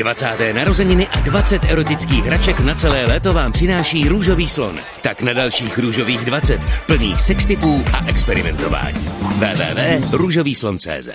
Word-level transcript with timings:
20. 0.00 0.52
narozeniny 0.52 1.08
a 1.08 1.20
20 1.20 1.64
erotických 1.64 2.24
hraček 2.24 2.60
na 2.60 2.74
celé 2.74 3.06
léto 3.06 3.32
vám 3.34 3.52
přináší 3.52 4.08
Růžový 4.08 4.48
slon. 4.48 4.78
Tak 5.02 5.22
na 5.22 5.32
dalších 5.32 5.78
Růžových 5.78 6.24
20, 6.24 6.60
plných 6.86 7.20
sextipů 7.20 7.84
a 7.92 8.06
experimentování. 8.06 9.10
www.růžovýslon.cz 9.20 11.08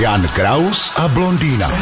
Jan 0.00 0.28
Kraus 0.28 0.92
a 0.96 1.08
blondýna. 1.08 1.72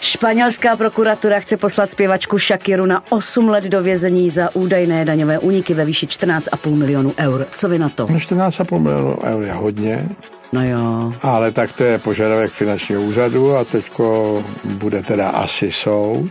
Španělská 0.00 0.76
prokuratura 0.76 1.40
chce 1.40 1.56
poslat 1.56 1.90
zpěvačku 1.90 2.38
Shakiru 2.38 2.86
na 2.86 3.12
8 3.12 3.48
let 3.48 3.64
do 3.64 3.82
vězení 3.82 4.30
za 4.30 4.54
údajné 4.54 5.04
daňové 5.04 5.38
úniky 5.38 5.74
ve 5.74 5.84
výši 5.84 6.06
14,5 6.06 6.74
milionů 6.74 7.14
eur. 7.18 7.46
Co 7.54 7.68
vy 7.68 7.78
na 7.78 7.88
to? 7.88 8.06
No 8.10 8.18
14,5 8.18 8.78
milionů 8.78 9.18
eur 9.24 9.42
je 9.42 9.52
hodně, 9.52 10.08
No 10.52 10.64
jo. 10.64 11.12
ale 11.22 11.52
tak 11.52 11.72
to 11.72 11.84
je 11.84 11.98
požadavek 11.98 12.50
finančního 12.52 13.02
úřadu 13.02 13.56
a 13.56 13.64
teďko 13.64 14.44
bude 14.64 15.02
teda 15.02 15.28
asi 15.28 15.72
soud. 15.72 16.30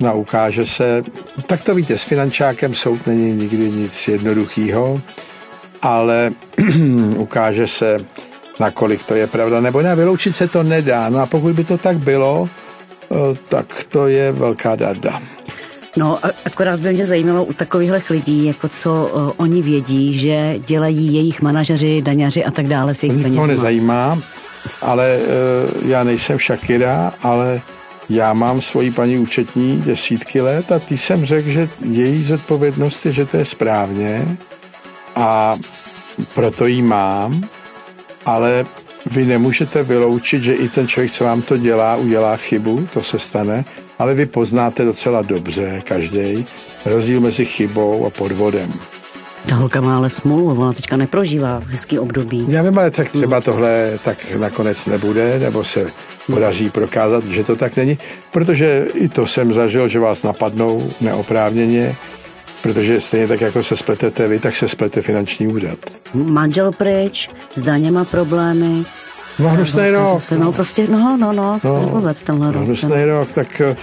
No 0.00 0.16
ukáže 0.16 0.66
se, 0.66 1.02
tak 1.46 1.62
to 1.62 1.74
víte, 1.74 1.98
s 1.98 2.02
finančákem 2.02 2.74
soud 2.74 3.06
není 3.06 3.36
nikdy 3.36 3.70
nic 3.70 4.08
jednoduchého, 4.08 5.00
ale 5.82 6.30
ukáže 7.16 7.66
se, 7.66 7.98
nakolik 8.60 9.04
to 9.04 9.14
je 9.14 9.26
pravda, 9.26 9.60
nebo 9.60 9.82
ne, 9.82 9.96
vyloučit 9.96 10.36
se 10.36 10.48
to 10.48 10.62
nedá. 10.62 11.08
No 11.08 11.18
a 11.18 11.26
pokud 11.26 11.52
by 11.54 11.64
to 11.64 11.78
tak 11.78 11.98
bylo, 11.98 12.48
eh, 13.02 13.38
tak 13.48 13.66
to 13.88 14.08
je 14.08 14.32
velká 14.32 14.76
darda. 14.76 15.22
No, 15.96 16.18
akorát 16.46 16.80
by 16.80 16.92
mě 16.92 17.06
zajímalo 17.06 17.44
u 17.44 17.52
takovýchhle 17.52 18.02
lidí, 18.10 18.46
jako 18.46 18.68
co 18.68 19.10
uh, 19.14 19.32
oni 19.36 19.62
vědí, 19.62 20.18
že 20.18 20.54
dělají 20.66 21.14
jejich 21.14 21.42
manažeři, 21.42 22.02
daňaři 22.02 22.44
a 22.44 22.50
tak 22.50 22.66
dále 22.66 22.94
s 22.94 23.02
jejich 23.02 23.22
To 23.22 23.28
nikoho 23.28 23.46
penězma. 23.46 23.62
nezajímá, 23.62 24.18
ale 24.82 25.18
eh, 25.20 25.88
já 25.88 26.04
nejsem 26.04 26.38
Shakira, 26.38 27.12
ale 27.22 27.60
já 28.10 28.32
mám 28.32 28.60
svoji 28.60 28.90
paní 28.90 29.18
účetní 29.18 29.76
desítky 29.86 30.40
let 30.40 30.72
a 30.72 30.78
ty 30.78 30.98
jsem 30.98 31.24
řekl, 31.24 31.48
že 31.48 31.68
její 31.90 32.22
zodpovědnost 32.24 33.06
je, 33.06 33.12
že 33.12 33.26
to 33.26 33.36
je 33.36 33.44
správně 33.44 34.36
a 35.16 35.56
proto 36.34 36.66
ji 36.66 36.82
mám, 36.82 37.42
ale 38.26 38.66
vy 39.10 39.24
nemůžete 39.24 39.82
vyloučit, 39.82 40.42
že 40.42 40.54
i 40.54 40.68
ten 40.68 40.88
člověk, 40.88 41.12
co 41.12 41.24
vám 41.24 41.42
to 41.42 41.56
dělá, 41.56 41.96
udělá 41.96 42.36
chybu, 42.36 42.88
to 42.92 43.02
se 43.02 43.18
stane, 43.18 43.64
ale 43.98 44.14
vy 44.14 44.26
poznáte 44.26 44.84
docela 44.84 45.22
dobře, 45.22 45.82
každý 45.84 46.44
rozdíl 46.86 47.20
mezi 47.20 47.44
chybou 47.44 48.06
a 48.06 48.10
podvodem. 48.10 48.72
Ta 49.48 49.54
holka 49.54 49.80
má 49.80 49.96
ale 49.96 50.10
smůlu, 50.10 50.50
ona 50.50 50.72
teďka 50.72 50.96
neprožívá 50.96 51.62
hezký 51.66 51.98
období. 51.98 52.44
Já 52.48 52.62
vím, 52.62 52.78
ale 52.78 52.90
tak 52.90 53.10
třeba 53.10 53.40
tohle 53.40 53.98
tak 54.04 54.34
nakonec 54.34 54.86
nebude, 54.86 55.38
nebo 55.38 55.64
se 55.64 55.90
podaří 56.26 56.70
prokázat, 56.70 57.24
že 57.24 57.44
to 57.44 57.56
tak 57.56 57.76
není, 57.76 57.98
protože 58.32 58.86
i 58.94 59.08
to 59.08 59.26
jsem 59.26 59.52
zažil, 59.52 59.88
že 59.88 60.00
vás 60.00 60.22
napadnou 60.22 60.90
neoprávněně, 61.00 61.96
protože 62.62 63.00
stejně 63.00 63.28
tak, 63.28 63.40
jako 63.40 63.62
se 63.62 63.76
spletete 63.76 64.28
vy, 64.28 64.38
tak 64.38 64.54
se 64.54 64.68
splete 64.68 65.02
finanční 65.02 65.46
úřad. 65.46 65.78
Manžel 66.14 66.72
pryč, 66.72 67.30
s 67.54 67.60
daněma 67.60 68.04
problémy. 68.04 68.84
No 69.38 69.48
hnusný 69.48 69.90
rok. 69.90 70.22
No 70.38 70.52
prostě, 70.52 70.86
no, 70.88 71.16
no, 71.20 71.32
no, 71.32 71.60
no 71.64 71.80
nepovedl 71.80 72.18
tenhle 72.24 72.46
No, 72.46 72.52
rok. 72.52 72.62
hnusný 72.62 73.04
rok, 73.04 73.32
tak 73.32 73.60
eh, 73.60 73.76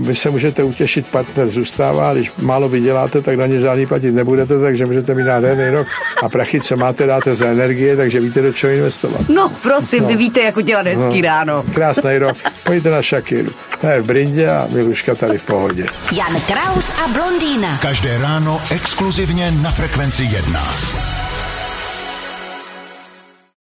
vy 0.00 0.14
se 0.14 0.30
můžete 0.30 0.62
utěšit, 0.62 1.06
partner 1.06 1.48
zůstává, 1.48 2.14
když 2.14 2.32
málo 2.38 2.68
vyděláte, 2.68 3.22
tak 3.22 3.36
na 3.36 3.46
ně 3.46 3.60
žádný 3.60 3.86
platit 3.86 4.12
nebudete, 4.12 4.58
takže 4.60 4.86
můžete 4.86 5.14
mít 5.14 5.24
nádherný 5.24 5.70
rok 5.70 5.86
a 6.22 6.28
prachy, 6.28 6.60
co 6.60 6.76
máte, 6.76 7.06
dáte 7.06 7.34
za 7.34 7.46
energie, 7.46 7.96
takže 7.96 8.20
víte, 8.20 8.42
do 8.42 8.52
čeho 8.52 8.72
investovat. 8.72 9.28
No, 9.28 9.52
prosím, 9.62 10.06
vy 10.06 10.16
víte, 10.16 10.40
jak 10.40 10.56
udělat 10.56 10.86
hezký 10.86 11.20
ráno. 11.20 11.64
Krásný 11.74 12.18
rok. 12.18 12.36
Pojďte 12.64 12.90
na 12.90 13.02
Shakiru. 13.02 13.50
Ta 13.80 13.92
je 13.92 14.00
v 14.00 14.06
Brindě 14.06 14.50
a 14.50 14.68
Miluška 14.70 15.14
tady 15.14 15.38
v 15.38 15.42
pohodě. 15.42 15.86
Jan 16.12 16.40
Kraus 16.40 16.92
a 17.04 17.08
blondýna. 17.08 17.78
Každé 17.82 18.18
ráno 18.18 18.62
exkluzivně 18.70 19.50
na 19.50 19.70
Frekvenci 19.70 20.22
1. 20.22 21.13